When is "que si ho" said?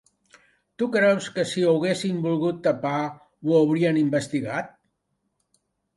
1.35-1.75